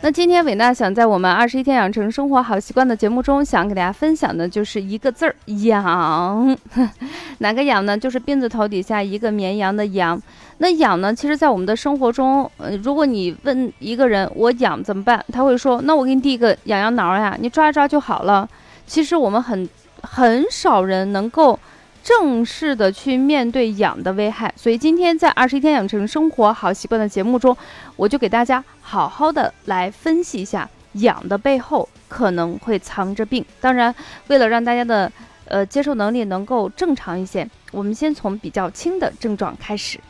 [0.00, 5.34] 那今天伟娜想在我们二十一天养成生活好习惯的节目中，想给大家分享的就是一个字儿
[5.66, 6.56] “养”。
[7.38, 7.98] 哪个养呢？
[7.98, 10.20] 就是病字头底下一个绵羊的羊。
[10.58, 11.12] 那养呢？
[11.12, 18.48] 其实，在我们的生活中，呃，如果你问一个人我痒怎么办，他会说：“那我给你递一个痒痒挠呀，你抓一抓就好了。”
[18.86, 19.68] 其实我们很
[20.02, 21.58] 很少人能够。
[22.08, 27.54] 正式的去面对痒的危害，所以今天在二十一天养成生活好习惯的节目中，
[27.96, 33.44] 我就给大家好好的来分析一下痒的背后可能会藏着病。
[33.60, 33.94] 当然，
[34.28, 35.12] 为了让大家的
[35.44, 40.00] 呃接受能力能够正常一些，我们先从比较轻的症状开始。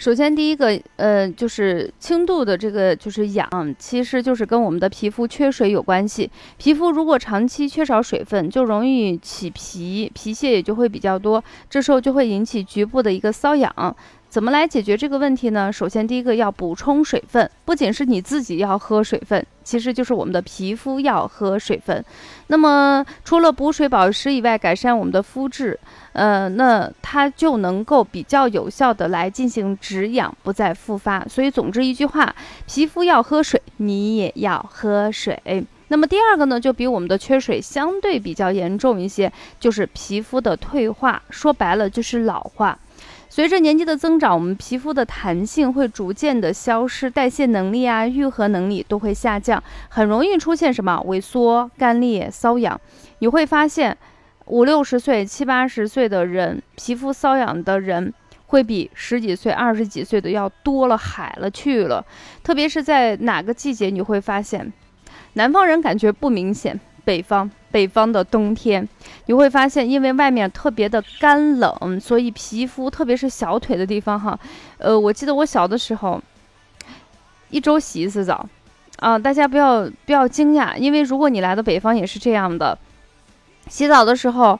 [0.00, 3.46] 首先，第一个，呃，就是轻度的这个就是痒，
[3.78, 6.30] 其实就是跟我们的皮肤缺水有关系。
[6.56, 13.94] 皮肤如果长期缺少水分，就容易起皮，皮屑也就会比较多，这时候就会引起局部的一个瘙痒。
[14.30, 15.72] 怎么来解决这个问题呢？
[15.72, 22.04] 首先，第一个要补充水分，不仅是你自己要喝水分，其实就是我们的皮肤要喝水分。
[22.46, 25.76] 那么，除了补水保湿以外，改善我们的肤质，
[26.12, 31.26] 呃，那它就能够比较有效的来进行止痒，不再复发。
[31.28, 32.32] 所以，总之一句话，
[32.68, 35.66] 皮肤要喝水，你也要喝水。
[35.88, 42.78] 那么第二个呢，就比我们的缺水相对比较严重一些，就是皮肤的退化，说白了就是老化。
[43.32, 52.78] 随着年纪的增长，我们皮肤的弹性会逐渐的消失，代谢能力啊、愈合能力都会下降，很容易出现什么萎缩、干裂、瘙痒。
[53.20, 53.96] 你会发现，
[54.46, 58.12] 五六十岁、七八十岁的人，皮肤瘙痒的人
[58.46, 62.04] 会比十几岁、二十几岁的要多了海了去了。
[62.42, 64.72] 特别是在哪个季节，你会发现，
[65.34, 66.80] 南方人感觉不明显。
[67.04, 68.86] 北方，北方的冬天，
[69.26, 74.38] 你会发现，因为外面特别的干冷，所以皮肤，特别是小腿的地方，哈，
[74.78, 76.20] 呃，我记得我小的时候，
[77.50, 78.46] 一周洗一次澡，
[78.98, 82.76] 啊，大家不要不要惊讶，因为如果你来到北方也是这样的，
[83.68, 84.58] 洗澡的时候，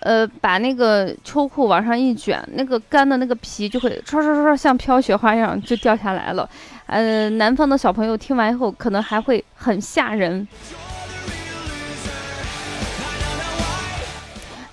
[0.00, 6.48] 呃，把那个秋裤往上一卷，那个干的那个皮就会唰唰唰像飘雪花一样就掉下来了，
[6.86, 10.46] 呃，南方的小朋友听完以后可能还会很吓人。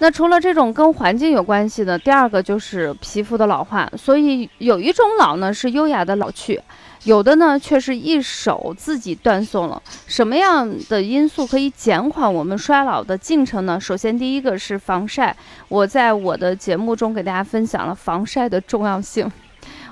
[0.01, 3.89] 那除了这种跟环境有关系的，第二个就是皮肤的老化。
[3.97, 6.59] 所以有一种老呢是优雅的老去，
[7.03, 9.81] 有的呢却是一手自己断送了。
[10.07, 13.79] 什么样的因素可以减缓我们衰老的进程呢？
[13.79, 15.35] 首先，第一个是防晒。
[15.67, 19.29] 我在我的节目中给大家分享了防晒的重要性。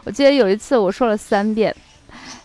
[0.06, 1.75] 我记得有一次我说了三遍。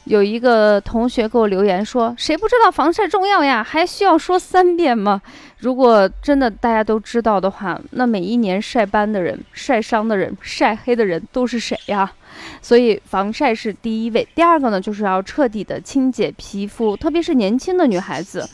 [0.05, 3.63] 有一个同学给我留言说：“谁不知道防晒重要呀？
[3.63, 5.23] 还需要说三遍吗？”
[5.59, 12.13] 如果真的大家都知道的话，那每一年晒斑的人、晒伤的人、晒黑的人都是谁呀？
[12.61, 14.27] 所以防晒是第一位。
[14.35, 18.49] 第二个呢，就是要彻底的清洁皮肤，特别是年轻的女孩子。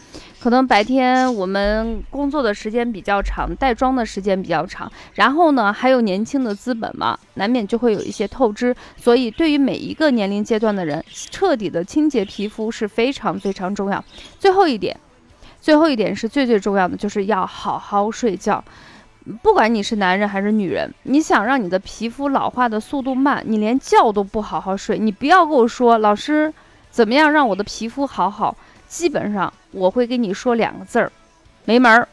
[0.48, 8.74] 可能白天我们工作的时间比较长，带妆的时间比较长，然后呢还有年轻的资本嘛，难免就会有一些透支。
[8.96, 14.02] 所以对于每一个年龄阶段的人，彻底的清洁皮肤是非常非常重要。
[14.38, 14.98] 最后一点，
[15.60, 18.64] 最后一点是最最重要的，就是要好好睡觉。
[19.42, 26.50] 不管你是男人还是女人，你想让你的皮肤老化的速度慢，你连觉都不好好睡，你不要跟我说老师，
[26.90, 28.56] 怎么样让我的皮肤好好。
[28.88, 31.12] 基本上我会跟你说两个字儿，
[31.64, 32.08] 没门儿。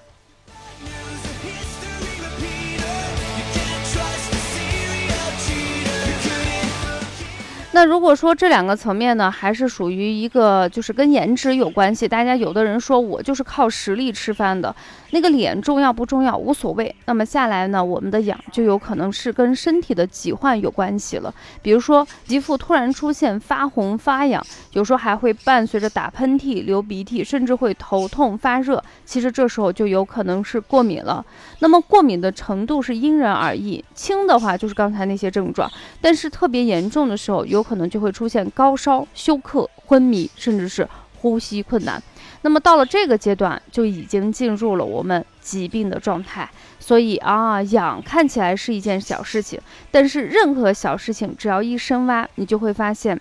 [7.75, 12.07] 那如果说这两个层面呢，还是属于一个就是跟颜值有关系。
[12.07, 14.73] 大家有的人说我就是靠实力吃饭的，
[15.11, 16.95] 那个脸重要不重要无所谓。
[17.03, 21.33] 那么下来呢，我们的痒就有可能是跟身体的疾患有关系了。
[21.61, 24.41] 比如说皮肤突然出现发红发痒，
[24.71, 28.81] 有时候还会伴随着打喷嚏、流鼻涕，甚至会头痛发热。
[29.03, 31.25] 其实这时候就有可能是过敏了。
[31.59, 35.69] 那么过敏的程度是因人而异，轻的话就是刚才那些症状，
[35.99, 37.64] 但是特别严重的时候有。
[37.67, 40.87] 可能就会出现高烧、休克、昏迷，甚至是
[41.21, 42.01] 呼吸困难。
[42.41, 46.47] 那么到了这个阶段，就已经进入了我们疾病的状态。
[46.79, 49.59] 所以啊，痒看起来是一件小事情，
[49.89, 53.19] 但是任何小事情只要一深挖，你就会发现，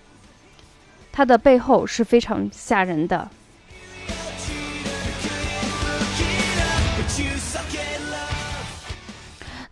[1.10, 3.30] 它的背后是非常吓人的。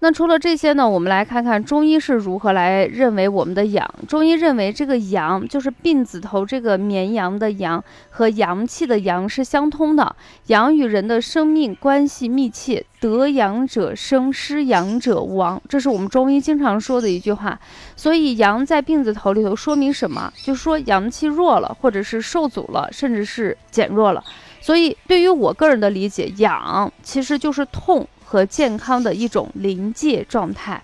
[0.05, 0.89] 那除了这些呢？
[0.89, 3.89] 我们来看看中医是如何来认为我们的阳。
[4.09, 10.17] 中医认为这个阳就是病字头这个绵阳的阳和阳气的阳是相通的。
[10.49, 17.57] 阳与人的生命关系密切，得阳者生，失阳者亡，这是我们中医经常说的一句话。
[17.95, 20.33] 所以阳在病字头里头说明什么？
[20.43, 24.25] 就说阳气弱了，或者是受阻了，甚至是减弱了。
[24.61, 28.05] 所以对于我个人的理解，阳其实就是痛。
[28.33, 30.83] 和健康的一种临界状态，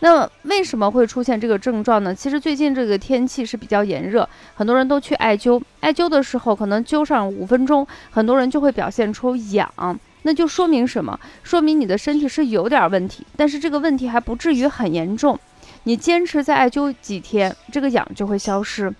[0.00, 2.14] 那么为什么会出现这个症状呢？
[2.14, 11.18] 其实最近这个天气是比较炎热，很多人都去艾灸，艾灸的时候可能灸上五分钟，很多人就会表现出痒，那就说明什么？
[11.42, 15.40] 说明你的身体是有点问题，但是这个问题还不至于很严重。
[15.84, 18.92] 你坚持再艾灸几天，这个痒就会消失。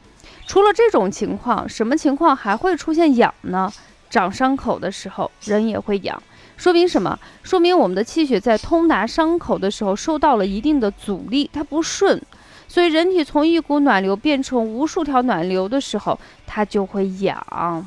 [0.47, 3.71] 除了这种情况，什么情况还会出现痒呢？
[4.09, 6.23] 长伤口的时候，人也会痒。
[6.57, 7.19] 说明什么？
[7.43, 12.21] 说明我们的气血在通达伤口的时候受到了一定的阻力，它不顺，
[12.69, 17.87] 所以人体从一股暖流变成无数条暖流的时候，它就会痒。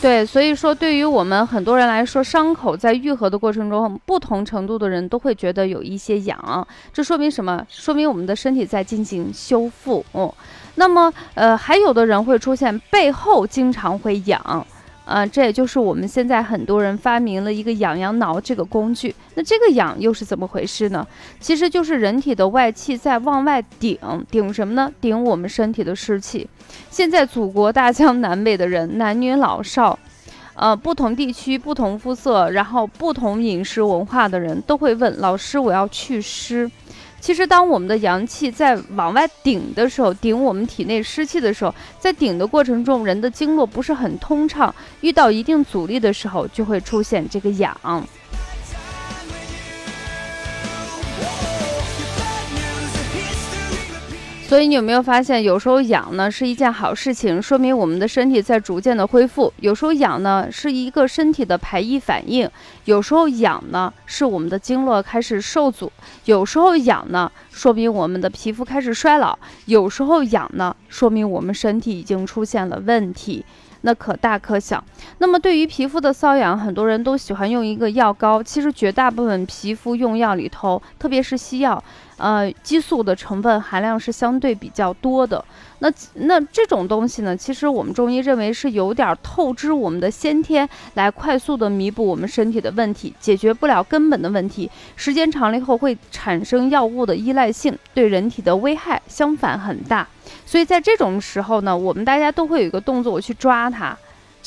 [0.00, 7.66] 对，所以说对于我们很多人来说，伤口在愈合的过程中，不同程度的人都会觉得有一些痒，这说明什么？
[7.68, 10.32] 说明我们的身体在进行修复嗯。
[10.76, 14.64] 那么，呃，还有的人会出现背后经常会痒，
[15.08, 19.14] 呃，这也就是我们现在很多人发明了一个痒痒挠这个工具。
[19.36, 21.06] 那这个痒又是怎么回事呢？
[21.40, 23.98] 其实就是人体的外气在往外顶，
[24.30, 24.92] 顶什么呢？
[25.00, 26.46] 顶我们身体的湿气。
[26.90, 29.98] 现在祖国大江南北的人，男女老少，
[30.52, 36.70] 呃，不同地区、不同肤色，然后不同饮食文化的人都会问老师：“我要祛湿。”
[37.20, 47.76] 其实，当我们的阳气在往外顶的时候，顶我们体内湿气的时候，在顶的过程中，人的经络不是很通畅，遇到一定阻力的时候，就会出现这个痒。
[54.48, 62.48] 所以你有没有发现，有时候痒呢是一件好事情，说明我们的身体在逐渐的恢复；有时候痒呢是一个身体的排异反应；
[62.86, 65.88] 有时候痒呢是我们的经络开始受阻；
[66.24, 73.44] 有时候痒呢说明我们的皮肤开始衰老；有时候痒呢说明我们身体已经出现了问题。
[73.82, 74.82] 那可大可小。
[75.18, 78.42] 那么对于皮肤的瘙痒，很多人都喜欢用一个药膏。
[78.42, 81.80] 其实绝大部分皮肤用药里头，特别是西药，
[82.18, 85.42] 呃，激素的成分含量是相对比较多的。
[85.78, 94.68] 那那这种东西呢，其实我们中医认为是有点透支我们的先天，来快速的弥补我们身体的问题，解决不了根本的问题。
[94.96, 100.06] 时间长了以后会产生药物的依赖性，对人体的危害相反很大。
[100.44, 103.96] 所以在这种时候呢，我们大家都会有一个动作，我去抓它。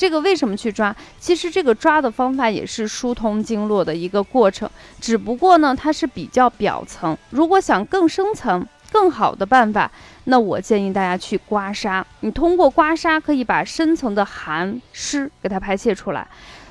[0.02, 0.92] 这个为什么去抓？
[1.20, 4.68] 其实这个抓的方法也是疏通经络的一个过程，
[5.00, 7.16] 只不过呢，它是比较表层。
[7.30, 9.88] 如果想更深层、更好的办法，
[10.24, 12.02] 那我建议大家去刮痧。
[12.18, 16.26] 你通过刮痧可以把深层的寒湿给它排泄出来。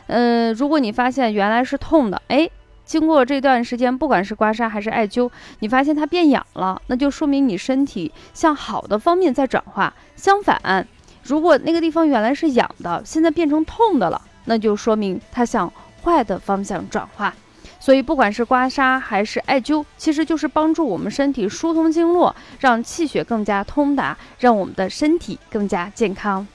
[0.07, 2.49] 嗯，如果你发现原来是痛的，哎。
[2.83, 9.93] 经过这段时间，不管是刮痧还是艾灸，你发现它变痒了，那就说明你身体向好的方面在转化。
[10.17, 10.85] 相反，
[11.31, 15.71] 如果那个地方原来是痒的，现在变成痛的了，那就说明它向
[16.03, 17.33] 坏的方向转化。
[17.79, 26.45] 所以，不管是刮痧还是艾灸，其实就是帮助我们身体疏通经络，让气血更加通达，让我们的身体更加健康。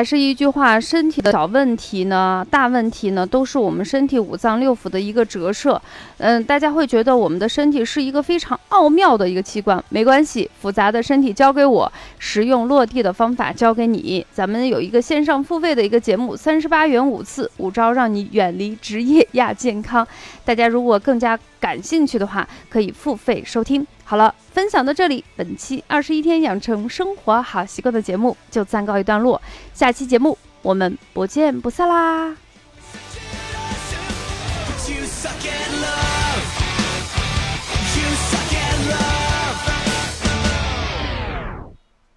[0.00, 5.78] 还是一句话，身体的小问题呢，大问题呢，都是我们身体五脏六腑的一个折射。
[6.16, 14.24] 嗯，大家会觉得我们的身体是一个非常奥妙的一个器官，没关系，复杂的身体交给我，实用落地的方法交给你。
[14.32, 20.08] 咱们有一个线上付费的一个节目，三十八元五次，五招让你远离职业亚健康。
[20.46, 23.86] 大家如果更加感兴趣的话，可以付费收听。
[24.10, 29.40] 好了，分享到这里，本期二十一天养成生活好习惯的节目就暂告一段落。
[29.72, 32.34] 下期节目我们不见不散啦！